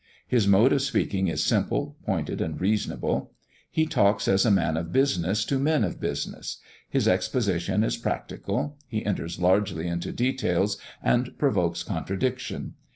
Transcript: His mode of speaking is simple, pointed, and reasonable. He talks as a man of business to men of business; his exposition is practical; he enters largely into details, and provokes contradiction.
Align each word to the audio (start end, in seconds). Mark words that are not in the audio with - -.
His 0.27 0.47
mode 0.47 0.73
of 0.73 0.81
speaking 0.81 1.27
is 1.27 1.43
simple, 1.43 1.95
pointed, 2.07 2.41
and 2.41 2.59
reasonable. 2.59 3.33
He 3.69 3.85
talks 3.85 4.27
as 4.27 4.47
a 4.47 4.49
man 4.49 4.75
of 4.75 4.91
business 4.91 5.45
to 5.45 5.59
men 5.59 5.83
of 5.83 5.99
business; 5.99 6.57
his 6.89 7.07
exposition 7.07 7.83
is 7.83 7.97
practical; 7.97 8.77
he 8.87 9.05
enters 9.05 9.37
largely 9.39 9.85
into 9.85 10.11
details, 10.11 10.79
and 11.03 11.37
provokes 11.37 11.83
contradiction. 11.83 12.73